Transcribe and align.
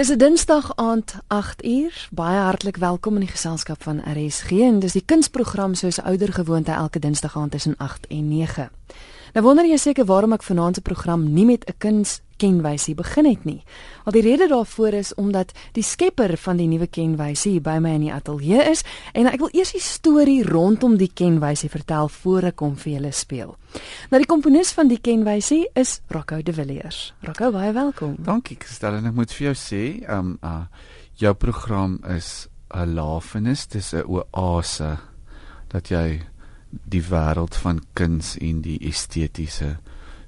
Dis 0.00 0.08
'n 0.08 0.18
Dinsdag 0.18 0.76
aand 0.76 1.14
8uur. 1.28 2.08
Baie 2.10 2.38
hartlik 2.38 2.76
welkom 2.76 3.14
in 3.14 3.20
die 3.20 3.28
geselskap 3.28 3.82
van 3.82 4.00
RSG 4.00 4.50
en 4.50 4.78
dis 4.78 4.92
die 4.92 5.04
kunsprogram 5.04 5.74
soos 5.74 6.02
ouer 6.02 6.32
gewoonte 6.32 6.72
elke 6.72 6.98
Dinsdag 6.98 7.36
aand 7.36 7.50
tussen 7.50 7.74
8 7.76 8.06
en 8.06 8.28
9. 8.28 8.70
Nou 9.34 9.44
wonder 9.44 9.66
jy 9.66 9.76
seker 9.78 10.04
waarom 10.04 10.32
ek 10.32 10.42
vanaand 10.42 10.80
se 10.80 10.82
program 10.82 11.32
nie 11.34 11.46
met 11.46 11.64
'n 11.68 11.78
kuns 11.78 12.20
kenwysie 12.40 12.94
begin 12.94 13.26
het 13.28 13.44
nie. 13.44 13.62
Al 14.04 14.12
die 14.12 14.22
rede 14.24 14.48
daarvoor 14.48 14.96
is 14.96 15.14
omdat 15.14 15.52
die 15.72 15.82
skepper 15.82 16.36
van 16.36 16.56
die 16.56 16.66
nuwe 16.66 16.86
kenwysie 16.86 17.60
by 17.60 17.78
my 17.78 17.94
in 17.98 18.06
die 18.06 18.12
ateljee 18.12 18.70
is 18.70 18.84
en 19.12 19.26
ek 19.26 19.38
wil 19.38 19.52
eers 19.52 19.72
die 19.72 19.82
storie 19.84 20.42
rondom 20.46 20.96
die 20.96 21.10
kenwysie 21.14 21.70
vertel 21.70 22.08
voor 22.08 22.42
ek 22.50 22.64
hom 22.64 22.76
vir 22.76 22.92
julle 22.92 23.12
speel. 23.12 23.56
Nou 24.10 24.22
die 24.22 24.30
komponis 24.30 24.72
van 24.72 24.88
die 24.88 25.00
kenwysie 25.00 25.66
is 25.74 26.00
Rocco 26.08 26.42
De 26.42 26.52
Villiers. 26.52 27.12
Rocco, 27.20 27.52
baie 27.52 27.72
welkom. 27.72 28.16
Dankie, 28.18 28.56
Kristel, 28.56 28.94
en 28.94 29.06
ek 29.06 29.14
moet 29.14 29.32
vir 29.32 29.46
jou 29.52 29.54
sê, 29.54 29.84
ehm 30.06 30.18
um, 30.18 30.38
uh 30.42 30.64
jou 31.20 31.34
program 31.34 31.98
is 32.16 32.48
'n 32.74 32.94
lafenis, 32.94 33.66
dis 33.66 33.92
'n 33.92 34.04
oase 34.08 34.98
dat 35.68 35.88
jy 35.88 36.22
die 36.70 37.02
wêreld 37.02 37.56
van 37.62 37.82
kuns 37.92 38.36
en 38.38 38.60
die 38.62 38.78
estetiese 38.88 39.76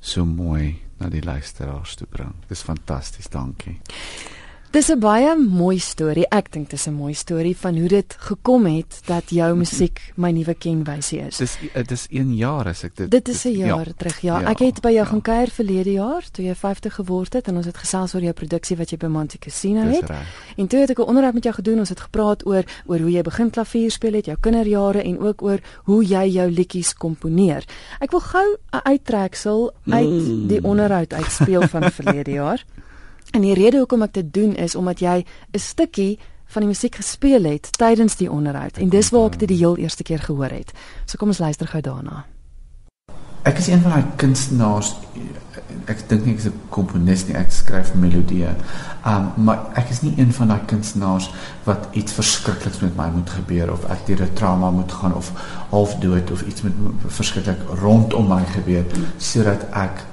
so 0.01 0.24
mooi 0.27 0.80
na 0.98 1.09
die 1.10 1.23
luisteraars 1.23 1.95
toe 1.98 2.06
bring. 2.10 2.34
Dis 2.48 2.65
fantasties, 2.66 3.30
dankie. 3.30 3.78
Dis 4.72 4.88
'n 4.88 4.98
baie 4.98 5.36
mooi 5.36 5.78
storie. 5.78 6.24
Ek 6.28 6.46
dink 6.52 6.70
dis 6.70 6.86
'n 6.88 6.94
mooi 6.94 7.14
storie 7.14 7.56
van 7.56 7.76
hoe 7.76 7.88
dit 7.88 8.16
gekom 8.18 8.64
het 8.66 9.00
dat 9.04 9.30
jou 9.30 9.56
musiek 9.56 10.00
my 10.16 10.30
nuwe 10.30 10.54
kenwysie 10.54 11.20
is. 11.20 11.36
Dis 11.36 11.58
dit 11.74 11.90
is 11.90 12.06
1 12.10 12.34
jaar 12.36 12.66
as 12.66 12.84
ek 12.84 12.96
dit 12.96 13.10
Dit 13.10 13.28
is 13.28 13.45
'n 13.45 13.50
jaar 13.50 13.86
ja, 13.86 13.92
terug. 13.96 14.20
Ja, 14.20 14.40
ja, 14.40 14.48
ek 14.48 14.58
het 14.58 14.80
by 14.80 14.88
jou 14.88 15.04
ja. 15.04 15.10
gaan 15.10 15.20
kuier 15.20 15.50
verlede 15.50 15.92
jaar 15.92 16.24
toe 16.30 16.45
jy 16.45 16.54
50 16.54 16.95
geword 16.95 17.32
het 17.32 17.48
en 17.48 17.56
ons 17.56 17.66
het 17.66 17.76
gesels 17.76 18.14
oor 18.14 18.22
jou 18.22 18.32
produksie 18.32 18.76
wat 18.76 18.90
jy 18.90 18.96
by 18.96 19.06
Monte 19.06 19.38
Casino 19.38 19.80
het. 19.80 20.10
En 20.56 20.66
toe 20.66 20.80
het 20.80 20.90
ek 20.90 20.98
'n 20.98 21.02
onderhoud 21.02 21.34
met 21.34 21.42
jou 21.42 21.54
gedoen. 21.54 21.78
Ons 21.78 21.88
het 21.88 22.00
gepraat 22.00 22.46
oor 22.46 22.64
oor 22.86 22.98
hoe 22.98 23.10
jy 23.10 23.23
begin 23.23 23.51
klavier 23.51 23.90
speel 23.90 24.12
het, 24.12 24.24
jou 24.24 24.36
kinderjare 24.40 25.02
en 25.02 25.18
ook 25.18 25.42
oor 25.42 25.60
hoe 25.84 26.04
jy 26.04 26.29
jou 26.29 26.51
liedjies 26.51 26.95
komponeer. 26.95 27.64
Ek 28.01 28.10
wil 28.10 28.20
gou 28.20 28.57
'n 28.73 28.80
uittreksel 28.82 29.73
uit 29.90 30.48
die 30.48 30.60
mm. 30.60 30.64
onderhoud 30.64 31.12
uitspeel 31.12 31.68
van 31.68 31.90
verlede 31.90 32.30
jaar. 32.30 32.64
En 33.33 33.41
die 33.41 33.55
rede 33.55 33.79
hoekom 33.80 34.02
ek 34.05 34.13
dit 34.19 34.33
doen 34.35 34.55
is 34.61 34.75
omdat 34.77 35.01
jy 35.01 35.25
'n 35.52 35.59
stukkie 35.59 36.19
van 36.52 36.63
die 36.63 36.69
musiek 36.69 36.95
gespeel 36.95 37.45
het 37.45 37.69
tydens 37.79 38.16
die 38.16 38.30
onderhoud 38.30 38.77
en 38.77 38.88
dis 38.88 39.11
waar 39.11 39.33
ek 39.33 39.38
dit 39.38 39.49
die 39.49 39.57
heel 39.57 39.77
eerste 39.77 40.02
keer 40.02 40.19
gehoor 40.19 40.52
het. 40.52 40.73
So 41.05 41.16
kom 41.16 41.29
ons 41.29 41.38
luister 41.38 41.66
gou 41.66 41.80
daarna. 41.80 42.27
Ek 43.43 43.59
is 43.59 43.66
een 43.66 43.80
van 43.80 43.91
daai 43.91 44.05
kunstenaars 44.16 44.95
ek 45.91 46.05
dink 46.09 46.27
nie 46.27 46.35
ek 46.35 46.38
is 46.38 46.47
'n 46.47 46.60
komponis 46.71 47.27
nie, 47.27 47.35
ek 47.37 47.51
skryf 47.53 47.95
melodieë. 47.95 48.55
Um 49.07 49.33
maar 49.45 49.59
ek 49.75 49.91
is 49.91 50.03
nie 50.03 50.15
een 50.19 50.33
van 50.33 50.49
daai 50.49 50.60
kunstenaars 50.66 51.30
wat 51.65 51.88
iets 51.93 52.13
verskrikliks 52.13 52.80
met 52.80 52.97
my 52.97 53.09
moet 53.10 53.30
gebeur 53.30 53.73
of 53.73 53.85
ek 53.91 54.07
deur 54.07 54.23
'n 54.23 54.35
trauma 54.35 54.71
moet 54.71 54.93
gaan 54.93 55.15
of 55.15 55.33
half 55.71 55.95
dood 55.95 56.30
of 56.30 56.43
iets 56.43 56.63
met 56.63 56.73
verskriklik 57.07 57.59
rondom 57.80 58.29
my 58.29 58.45
gebeur 58.45 58.85
sodat 59.19 59.65
ek 59.73 60.05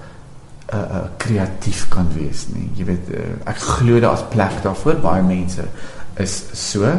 uh, 0.73 0.79
uh 0.79 1.05
kreatief 1.17 1.87
kan 1.89 2.09
wees 2.13 2.47
nie. 2.53 2.69
Jy 2.77 2.85
weet 2.85 3.09
uh, 3.13 3.25
ek 3.49 3.57
glo 3.57 3.99
daar 3.99 4.17
as 4.17 4.27
plek 4.31 4.61
daarvoor 4.63 5.01
baie 5.03 5.23
mense 5.25 5.65
is 6.19 6.35
so 6.53 6.89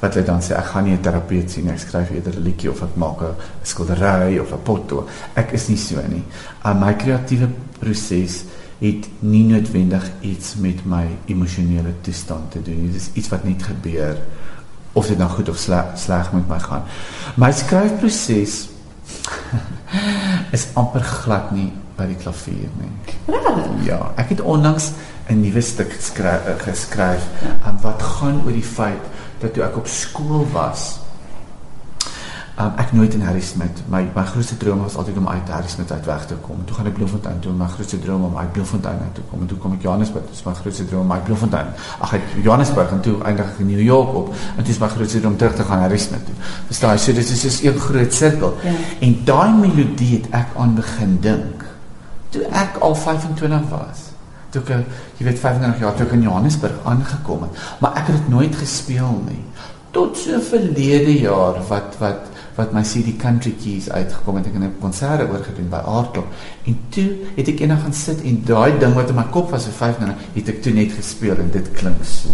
wat 0.00 0.16
hulle 0.16 0.26
dan 0.26 0.42
sê 0.44 0.56
ek 0.58 0.72
gaan 0.72 0.84
nie 0.84 0.96
'n 0.96 1.02
terapeut 1.02 1.50
sien 1.50 1.70
ek 1.70 1.78
skryf 1.78 2.10
eerder 2.10 2.36
'n 2.36 2.44
liedjie 2.44 2.70
of 2.70 2.82
ek 2.82 2.96
maak 2.96 3.22
'n 3.22 3.36
skildery 3.62 4.38
of 4.38 4.52
'n 4.52 4.62
potto. 4.62 5.06
Ek 5.34 5.52
is 5.52 5.68
nie 5.68 5.76
so 5.76 6.00
nie. 6.08 6.24
Uh, 6.64 6.74
my 6.74 6.94
kreatiewe 6.94 7.48
proses 7.78 8.44
het 8.80 9.08
nie 9.20 9.44
noodwendig 9.44 10.04
iets 10.20 10.54
met 10.56 10.84
my 10.84 11.06
emosionele 11.26 11.94
toestand 12.02 12.50
te 12.50 12.62
doen. 12.62 12.86
Dit 12.86 12.94
is 13.00 13.10
iets 13.14 13.28
wat 13.28 13.44
net 13.44 13.62
gebeur 13.62 14.18
of 14.92 15.06
dit 15.06 15.18
nou 15.18 15.28
goed 15.30 15.48
of 15.48 15.56
sleg, 15.56 15.84
sleg 15.96 16.32
met 16.32 16.48
my 16.48 16.58
gaan. 16.58 16.82
My 17.36 17.52
skryfproses 17.52 18.68
is 20.56 20.66
amper 20.74 21.02
glad 21.02 21.50
nie 21.52 21.72
by 21.96 22.06
die 22.06 22.16
klavier 22.18 22.70
nie. 22.80 22.90
Regtig? 23.26 23.86
Ja, 23.86 24.12
ek 24.16 24.28
het 24.34 24.40
onlangs 24.40 24.92
'n 25.28 25.40
nuwe 25.40 25.60
stuk 25.60 25.92
geskryf, 25.92 26.42
geskryf 26.64 27.22
um, 27.66 27.78
wat 27.82 28.02
gaan 28.02 28.42
oor 28.44 28.52
die 28.52 28.62
feit 28.62 29.02
dat 29.38 29.54
toe 29.54 29.62
ek 29.64 29.76
op 29.76 29.86
skool 29.86 30.46
was, 30.52 31.04
Um, 32.54 32.70
ek 32.78 32.92
nooit 32.94 33.14
in 33.14 33.22
Harry 33.26 33.40
Smith. 33.42 33.80
My 33.90 34.04
my 34.14 34.22
grootste 34.22 34.54
droom 34.56 34.84
was 34.84 34.94
altyd 34.94 35.16
om 35.18 35.24
uit 35.26 35.48
Harry 35.50 35.66
Smith 35.68 35.90
uit 35.92 36.04
weg 36.06 36.26
te 36.30 36.36
kom. 36.38 36.60
Toe 36.64 36.76
gaan 36.76 36.86
ek 36.86 36.94
Bloemfontein 36.94 37.40
toe. 37.42 37.50
My 37.58 37.66
grootste 37.66 37.98
droom 37.98 38.28
om 38.28 38.36
uit 38.38 38.52
Bloemfontein 38.54 39.00
uit 39.02 39.14
te 39.14 39.24
kom. 39.30 39.40
En 39.42 39.50
toe 39.50 39.58
kom 39.58 39.74
ek 39.74 39.82
Johannesburg. 39.82 40.28
Dis 40.30 40.44
my 40.46 40.54
grootste 40.60 40.86
droom 40.86 41.02
om 41.02 41.12
uit 41.16 41.24
Bloemfontein. 41.26 41.72
Ag 41.98 42.14
ek 42.20 42.30
Johannesburg 42.44 42.94
en 42.94 43.02
toe 43.02 43.16
eindig 43.26 43.50
ek 43.50 43.58
in 43.64 43.72
New 43.72 43.82
York 43.82 44.14
op. 44.20 44.30
En 44.54 44.68
dis 44.70 44.78
my 44.78 44.92
grootste 44.94 45.18
droom 45.18 45.34
om 45.34 45.40
terug 45.42 45.58
te 45.58 45.66
gaan 45.66 45.82
Harry 45.82 45.98
Smith 45.98 46.30
toe. 46.30 46.36
Verstaan 46.70 46.94
jy? 46.94 47.02
So 47.02 47.18
dit 47.18 47.34
is 47.34 47.42
soos 47.42 47.58
'n 47.66 47.84
groot 47.88 48.14
sirkel. 48.14 48.54
Ja. 48.62 48.78
En 49.00 49.18
daai 49.24 49.52
melodie 49.58 50.12
het 50.20 50.30
ek 50.30 50.54
aan 50.54 50.78
begin 50.78 51.18
dink 51.26 51.66
toe 52.34 52.44
ek 52.50 52.80
al 52.82 52.96
25 52.98 53.70
was. 53.70 54.10
Toe 54.54 54.62
ek 54.62 54.70
jy 55.18 55.28
weet 55.28 55.40
35 55.40 55.82
jaar 55.82 55.96
toe 55.96 56.06
ek 56.08 56.14
in 56.18 56.26
Johannesburg 56.26 56.86
aangekom 56.90 57.46
het. 57.46 57.64
Maar 57.82 57.98
ek 58.02 58.10
het 58.10 58.20
dit 58.20 58.30
nooit 58.34 58.54
gespeel 58.58 59.18
nie. 59.28 59.42
Tot 59.94 60.18
so 60.18 60.40
verlede 60.42 61.14
jaar 61.20 61.60
wat 61.70 61.98
wat 62.02 62.30
wat 62.54 62.70
my 62.74 62.84
CD 62.86 63.16
Country 63.18 63.50
Keys 63.58 63.88
uitgekom 63.90 64.36
het 64.38 64.46
ek 64.46 64.54
in 64.54 64.62
'n 64.62 64.76
konsert 64.80 65.26
oorgedoen 65.26 65.70
by 65.70 65.82
Aardklop 65.82 66.26
en 66.70 66.78
toe 66.90 67.10
het 67.36 67.48
ek 67.48 67.60
eendag 67.60 67.82
gaan 67.82 67.92
sit 67.92 68.22
en 68.22 68.42
daai 68.46 68.78
ding 68.78 68.94
wat 68.94 69.08
in 69.08 69.16
my 69.16 69.26
kop 69.30 69.50
was 69.50 69.66
vir 69.66 69.72
5 69.72 69.98
minute 69.98 70.18
het 70.34 70.48
ek 70.48 70.62
toe 70.62 70.72
net 70.72 70.92
gespeel 70.92 71.38
en 71.38 71.50
dit 71.50 71.72
klink 71.72 72.04
so. 72.04 72.30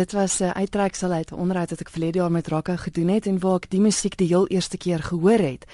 Dit 0.00 0.12
was 0.12 0.38
'n 0.38 0.44
uh, 0.44 0.50
uittreksel 0.50 1.10
uit 1.10 1.30
'n 1.30 1.34
onderhoud 1.34 1.70
wat 1.70 1.80
ek 1.80 1.90
verlede 1.90 2.18
jaar 2.18 2.30
met 2.30 2.48
Rakka 2.48 2.76
gedoen 2.76 3.08
het 3.08 3.26
en 3.26 3.38
waar 3.38 3.56
ek 3.56 3.70
die 3.70 3.80
musiek 3.80 4.16
die 4.16 4.26
heel 4.26 4.46
eerste 4.46 4.76
keer 4.76 5.02
gehoor 5.02 5.38
het. 5.38 5.64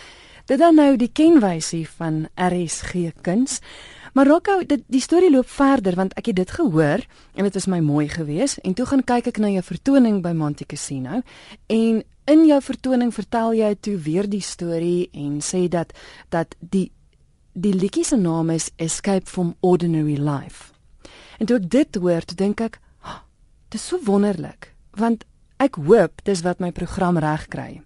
Dit 0.45 0.59
dan 0.59 0.75
nou 0.75 0.97
die 0.97 1.13
kenwysie 1.13 1.89
van 1.89 2.29
RSG 2.35 2.93
Kuns. 3.21 3.59
Maar 4.13 4.27
Rakka, 4.27 4.63
dit 4.67 4.83
die 4.87 5.01
storie 5.01 5.31
loop 5.31 5.49
verder 5.49 5.95
want 5.95 6.15
ek 6.15 6.27
het 6.27 6.37
dit 6.37 6.51
gehoor 6.51 7.01
en 7.35 7.43
dit 7.43 7.55
was 7.55 7.67
my 7.67 7.81
mooi 7.81 8.09
geweest 8.09 8.57
en 8.57 8.75
toe 8.75 8.87
gaan 8.87 9.05
kyk 9.05 9.27
ek 9.27 9.39
na 9.39 9.49
jou 9.49 9.63
vertoning 9.63 10.23
by 10.23 10.33
Monte 10.33 10.67
Casino 10.67 11.23
en 11.67 12.05
in 12.25 12.47
jou 12.47 12.63
vertoning 12.63 13.15
vertel 13.15 13.53
jy 13.55 13.75
toe 13.81 13.97
weer 13.97 14.29
die 14.29 14.41
storie 14.41 15.09
en 15.13 15.41
sê 15.41 15.69
dat 15.69 15.93
dat 16.29 16.57
die 16.61 16.91
die 17.53 17.75
liedjie 17.75 18.05
se 18.05 18.17
naam 18.17 18.51
is 18.51 18.71
Escape 18.77 19.27
from 19.27 19.55
Ordinary 19.61 20.17
Life. 20.17 20.73
En 21.39 21.47
toe 21.47 21.57
ek 21.57 21.71
dit 21.71 21.95
hoor, 21.95 22.23
dink 22.37 22.61
ek, 22.61 22.81
Dis 23.69 23.83
so 23.83 23.99
wonderlik 24.07 24.73
want 24.97 25.25
ek 25.61 25.77
hoop 25.83 26.23
dis 26.25 26.41
wat 26.47 26.61
my 26.63 26.71
program 26.73 27.19
reg 27.21 27.49
kry. 27.53 27.83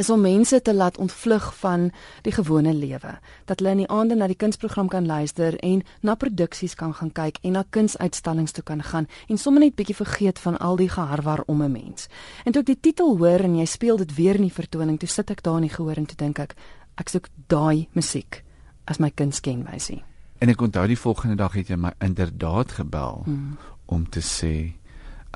Is 0.00 0.08
om 0.10 0.20
mense 0.24 0.58
te 0.62 0.72
laat 0.74 0.96
ontvlug 0.98 1.44
van 1.60 1.90
die 2.26 2.32
gewone 2.34 2.72
lewe, 2.74 3.12
dat 3.46 3.60
hulle 3.60 3.74
in 3.76 3.82
die 3.84 3.90
aande 3.92 4.16
na 4.18 4.26
die 4.26 4.38
kunsprogram 4.38 4.88
kan 4.92 5.06
luister 5.06 5.54
en 5.64 5.84
na 6.02 6.16
produksies 6.18 6.74
kan 6.74 6.94
gaan 6.96 7.12
kyk 7.14 7.38
en 7.42 7.54
na 7.54 7.62
kunsuitstallings 7.70 8.56
toe 8.56 8.64
kan 8.66 8.82
gaan 8.82 9.06
en 9.28 9.38
sommer 9.38 9.62
net 9.62 9.76
bietjie 9.76 9.96
vergeet 9.96 10.40
van 10.42 10.58
al 10.58 10.80
die 10.80 10.88
geharwar 10.90 11.44
om 11.46 11.62
'n 11.62 11.72
mens. 11.72 12.08
En 12.44 12.52
toe 12.52 12.60
ek 12.60 12.66
die 12.66 12.80
titel 12.80 13.16
hoor 13.18 13.40
en 13.40 13.56
jy 13.56 13.66
speel 13.66 13.96
dit 13.96 14.14
weer 14.14 14.34
in 14.34 14.48
die 14.48 14.58
vertoning, 14.60 14.98
toe 14.98 15.08
sit 15.08 15.30
ek 15.30 15.42
daar 15.42 15.56
in 15.56 15.68
die 15.68 15.76
gehoor 15.76 15.96
en 15.96 16.06
toe 16.06 16.16
dink 16.16 16.38
ek, 16.38 16.56
ek 16.96 17.08
soek 17.08 17.28
daai 17.46 17.88
musiek 17.92 18.44
as 18.84 18.98
my 18.98 19.10
kunskenwysie. 19.10 20.02
En 20.38 20.48
ek 20.48 20.60
onthou 20.60 20.86
die 20.86 20.98
volgende 20.98 21.36
dag 21.36 21.52
het 21.52 21.68
jy 21.68 21.76
my 21.76 21.92
inderdaad 22.00 22.72
gebel 22.72 23.22
hmm. 23.24 23.58
om 23.86 24.08
te 24.08 24.20
sê 24.20 24.74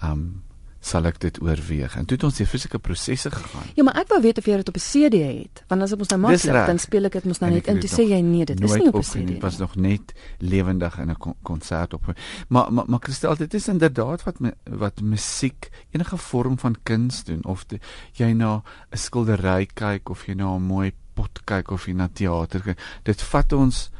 um 0.02 0.42
sal 0.80 1.04
ek 1.04 1.18
dit 1.20 1.38
oorweeg. 1.44 1.92
En 2.00 2.06
toe 2.08 2.16
het 2.16 2.24
ons 2.24 2.38
die 2.40 2.46
fisieke 2.48 2.78
prosesse 2.80 3.28
gegaan. 3.30 3.68
Ja, 3.76 3.84
maar 3.84 3.98
ek 4.00 4.08
wou 4.08 4.20
weet 4.24 4.38
of 4.40 4.46
jy 4.48 4.56
dit 4.62 4.68
op 4.72 4.78
'n 4.80 4.84
CD 4.84 5.18
het, 5.20 5.62
want 5.68 5.82
as 5.82 5.92
ek 5.92 5.98
mos 5.98 6.08
nou 6.08 6.20
maklik 6.20 6.66
dan 6.66 6.78
speel 6.78 7.04
ek 7.04 7.12
dit 7.12 7.24
mos 7.24 7.40
nou 7.40 7.50
net 7.52 7.66
in. 7.68 7.80
Toe 7.80 7.88
sê 7.88 8.08
jy 8.08 8.20
nee, 8.20 8.44
dit 8.44 8.60
is 8.60 8.72
nie 8.72 8.88
op 8.88 8.96
'n 8.96 9.02
CD 9.02 9.14
nie. 9.14 9.26
Dit 9.34 9.42
was 9.42 9.58
nog 9.58 9.76
net 9.76 10.14
lewendig 10.38 10.98
in 10.98 11.10
'n 11.10 11.36
konsert 11.42 11.94
op. 11.94 12.14
Maar 12.48 12.72
maar 12.72 12.84
maar 12.88 13.00
Christel, 13.00 13.36
dit 13.36 13.54
is 13.54 13.68
inderdaad 13.68 14.24
wat 14.24 14.36
wat 14.64 15.00
musiek 15.00 15.68
enige 15.90 16.16
vorm 16.16 16.58
van 16.58 16.76
kuns 16.82 17.24
doen 17.24 17.44
of 17.44 17.66
die, 17.66 17.80
jy 18.12 18.32
na 18.32 18.62
'n 18.90 18.96
skildery 18.96 19.66
kyk 19.74 20.08
of 20.08 20.26
jy 20.26 20.34
na 20.34 20.56
'n 20.56 20.62
mooi 20.62 20.92
pot 21.14 21.44
kyk 21.44 21.70
of 21.70 21.86
jy 21.86 21.92
na 21.92 22.08
teater 22.12 22.60
kyk. 22.60 22.78
Dit 23.02 23.22
vat 23.22 23.52
ons 23.52 23.90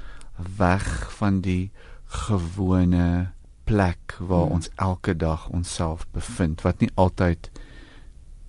weg 0.57 1.13
van 1.13 1.41
die 1.41 1.71
gewone 2.07 3.33
plek 3.71 4.17
waar 4.19 4.49
hmm. 4.49 4.59
ons 4.59 4.71
elke 4.83 5.15
dag 5.17 5.49
onsself 5.55 6.07
bevind 6.17 6.65
wat 6.67 6.83
nie 6.83 6.91
altyd 6.99 7.51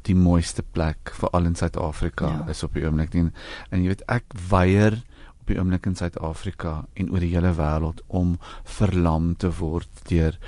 die 0.09 0.17
mooiste 0.17 0.63
plek 0.65 1.13
vir 1.13 1.29
al 1.37 1.45
in 1.51 1.57
Suid-Afrika 1.57 2.31
ja. 2.31 2.45
is 2.49 2.63
op 2.65 2.73
die 2.73 2.85
oomblik 2.87 3.13
nie. 3.13 3.27
En 3.69 3.83
jy 3.83 3.93
weet 3.93 4.05
ek 4.09 4.33
weier 4.49 4.97
op 5.37 5.51
die 5.51 5.59
oomblik 5.61 5.85
in 5.89 5.97
Suid-Afrika 5.99 6.81
en 6.97 7.11
oor 7.13 7.21
die 7.21 7.33
hele 7.35 7.53
wêreld 7.57 8.01
om 8.07 8.37
verlam 8.79 9.35
te 9.37 9.51
word 9.61 10.05
deur 10.09 10.39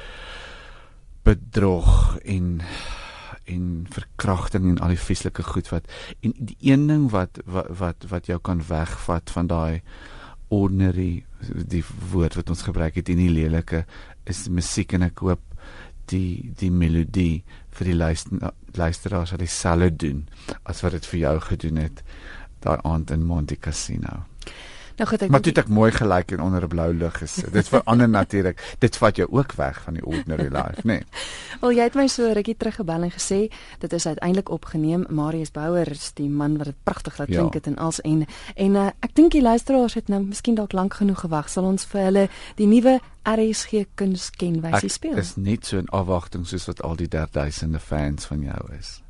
bedrog 1.28 2.18
en 2.26 2.58
en 3.52 3.64
verkrachting 3.92 4.70
en 4.70 4.78
al 4.80 4.94
die 4.94 5.02
vieslike 5.04 5.44
goed 5.44 5.68
wat 5.74 5.88
en 6.24 6.32
die 6.38 6.56
een 6.64 6.86
ding 6.88 7.10
wat 7.12 7.42
wat 7.44 7.68
wat, 7.80 8.06
wat 8.12 8.30
jou 8.32 8.38
kan 8.40 8.62
wegvat 8.70 9.34
van 9.36 9.50
daai 9.52 9.82
ordinary 10.48 11.26
die 11.50 11.84
woord 12.14 12.38
wat 12.40 12.54
ons 12.54 12.64
gebruik 12.64 12.96
het 13.00 13.12
in 13.12 13.20
die 13.20 13.34
lelike 13.34 13.84
is 14.30 14.48
musiek 14.50 14.94
en 14.94 15.08
ek 15.10 15.24
hoop 15.26 15.42
die 16.12 16.52
die 16.60 16.72
melodie 16.72 17.44
vir 17.74 17.90
die 17.90 17.98
luister, 17.98 18.52
luisteraars 18.76 19.34
sal 19.34 19.42
dieselfde 19.42 19.90
doen 20.06 20.22
as 20.70 20.84
wat 20.84 20.98
dit 20.98 21.10
vir 21.12 21.20
jou 21.20 21.36
gedoen 21.48 21.82
het 21.84 22.04
daai 22.64 22.80
aand 22.88 23.12
in 23.12 23.26
Monte 23.28 23.58
Cassino. 23.60 24.24
Nou 24.96 25.10
goed, 25.10 25.22
ek 25.22 25.30
Maar 25.30 25.42
dit 25.42 25.56
het 25.56 25.68
mooi 25.68 25.92
gelyk 25.92 26.32
en 26.32 26.42
onder 26.42 26.64
'n 26.64 26.68
blou 26.68 26.94
lug 26.94 27.18
gesit. 27.18 27.54
Dit 27.54 27.68
verander 27.68 28.10
natuurlik. 28.10 28.76
Dit 28.80 28.98
vat 28.98 29.16
jou 29.16 29.28
ook 29.32 29.54
weg 29.54 29.82
van 29.82 29.94
die 29.94 30.06
ordinary 30.06 30.50
life, 30.52 30.82
nê. 30.82 30.84
Nee. 30.84 31.04
Wel 31.62 31.72
jy 31.72 31.84
het 31.84 31.96
my 31.96 32.08
so 32.08 32.32
rukkie 32.32 32.58
teruggebel 32.58 33.02
en 33.02 33.12
gesê 33.12 33.50
dit 33.80 33.94
is 33.94 34.06
uiteindelik 34.06 34.50
opgeneem. 34.50 35.06
Marius 35.10 35.52
Bouwer 35.52 35.92
is 35.92 36.12
die 36.14 36.30
man 36.30 36.58
wat 36.58 36.66
dit 36.66 36.84
pragtig 36.84 37.18
laat 37.18 37.28
klink 37.28 37.54
het 37.54 37.66
ja. 37.66 37.72
en 37.72 37.78
als 37.78 38.02
en 38.02 38.26
en 38.56 38.76
uh, 38.76 38.88
ek 39.00 39.16
dink 39.16 39.32
die 39.32 39.42
luisteraars 39.42 39.94
het 39.94 40.08
nou 40.08 40.24
miskien 40.24 40.56
dalk 40.56 40.72
lank 40.72 40.94
genoeg 40.94 41.20
gewag. 41.20 41.50
Sal 41.50 41.64
ons 41.64 41.86
vir 41.86 42.02
hulle 42.02 42.30
die 42.56 42.68
nuwe 42.68 43.00
RSG 43.24 43.86
kunskenwysie 43.96 44.90
speel? 44.90 45.16
Dit 45.16 45.24
is 45.24 45.36
net 45.36 45.66
so 45.66 45.78
'n 45.78 45.88
afwagting 45.90 46.48
soos 46.48 46.66
wat 46.66 46.82
al 46.82 46.96
die 46.96 47.08
derduisende 47.08 47.80
fans 47.80 48.26
van 48.26 48.42
jou 48.42 48.74
is. 48.80 49.03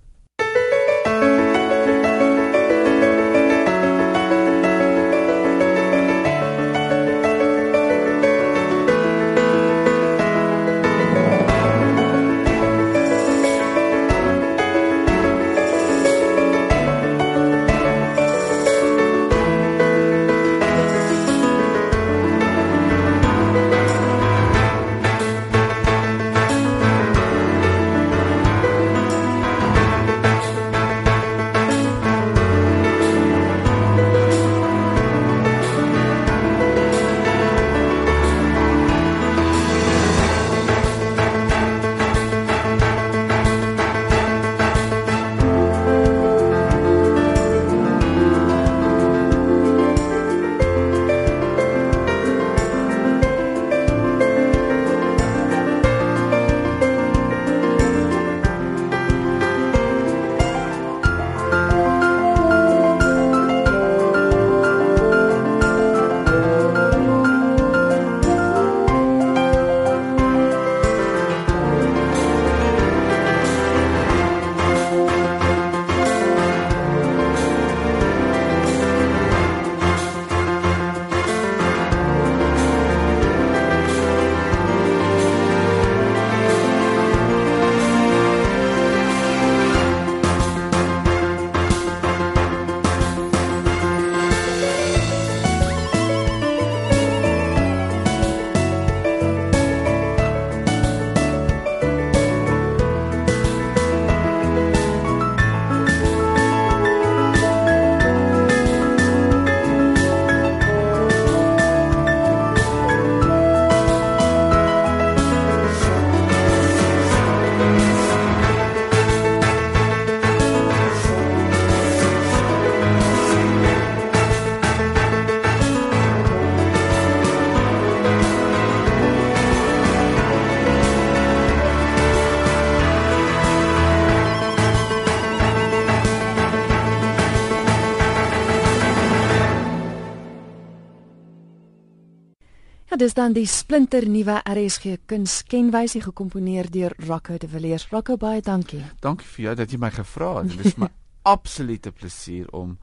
Ja, 142.93 142.97
dis 143.01 143.15
dan 143.17 143.33
die 143.33 143.47
splinter 143.49 144.05
nuwe 144.05 144.35
RSG 144.45 144.99
kunskenwysie 145.09 146.03
gekomponeer 146.03 146.67
deur 146.69 146.93
Rocco 147.07 147.39
de 147.41 147.47
Villiers. 147.49 147.87
Rocco 147.89 148.19
baie 148.21 148.41
dankie. 148.45 148.83
Dankie 149.01 149.25
vir 149.25 149.43
jou 149.47 149.53
dat 149.63 149.73
jy 149.73 149.79
my 149.81 149.89
gevra 149.95 150.27
het. 150.35 150.51
Dit 150.53 150.67
is 150.69 150.77
my 150.83 150.91
absolute 151.25 151.89
plesier 151.89 152.51
om 152.53 152.77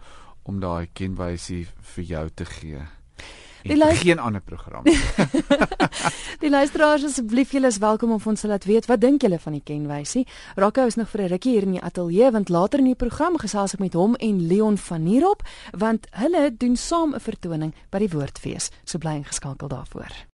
om 0.51 0.59
daai 0.59 0.91
kenwysie 0.99 1.61
vir 1.93 2.09
jou 2.09 2.25
te 2.35 2.49
gee. 2.57 2.83
Die 3.63 3.77
luister... 3.79 4.03
geen 4.03 4.19
ander 4.19 4.43
program. 4.43 4.83
die 6.45 6.51
luisteraars 6.51 7.05
asseblief 7.05 7.53
julle 7.55 7.69
is 7.71 7.79
welkom 7.83 8.13
om 8.15 8.23
ons 8.33 8.45
te 8.45 8.49
laat 8.49 8.65
weet 8.69 8.89
wat 8.91 9.03
dink 9.03 9.25
julle 9.25 9.39
van 9.43 9.57
die 9.57 9.65
kenwysie. 9.65 10.27
Rocco 10.57 10.87
is 10.89 10.97
nog 10.97 11.11
vir 11.13 11.23
'n 11.23 11.33
rukkie 11.35 11.53
hier 11.53 11.67
in 11.69 11.77
die 11.77 11.83
ateljee 11.83 12.31
want 12.31 12.49
later 12.49 12.79
in 12.79 12.93
die 12.93 12.95
program 12.95 13.39
gesels 13.39 13.75
ek 13.75 13.81
met 13.81 13.95
hom 13.95 14.15
en 14.15 14.47
Leon 14.47 14.79
van 14.79 15.05
Nierop 15.05 15.43
want 15.73 16.07
hulle 16.11 16.51
doen 16.57 16.77
saam 16.77 17.15
'n 17.15 17.21
vertoning 17.21 17.75
by 17.91 17.99
die 17.99 18.11
Woordfees. 18.11 18.71
So 18.85 18.99
bly 18.99 19.15
ingeskakel 19.21 19.69
daarvoor. 19.69 20.29